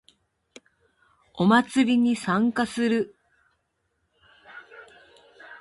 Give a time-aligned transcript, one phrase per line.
[1.35, 3.15] お祭りに参加する